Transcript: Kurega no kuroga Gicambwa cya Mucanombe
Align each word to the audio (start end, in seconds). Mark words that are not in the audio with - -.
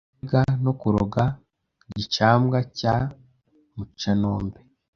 Kurega 0.19 0.41
no 0.63 0.71
kuroga 0.79 1.23
Gicambwa 1.97 2.57
cya 2.77 2.95
Mucanombe 3.75 4.59